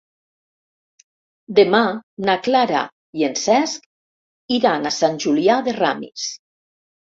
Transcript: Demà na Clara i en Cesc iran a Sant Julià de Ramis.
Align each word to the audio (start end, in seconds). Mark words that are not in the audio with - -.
Demà 1.59 1.81
na 2.31 2.37
Clara 2.47 2.81
i 3.21 3.27
en 3.29 3.37
Cesc 3.43 3.87
iran 4.59 4.93
a 4.93 4.95
Sant 4.99 5.23
Julià 5.27 5.61
de 5.71 5.79
Ramis. 5.81 6.29